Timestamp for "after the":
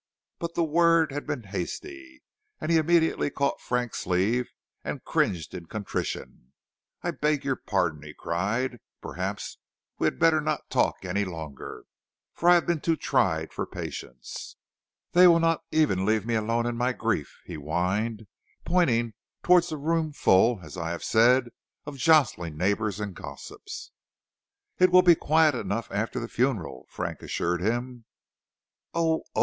25.91-26.27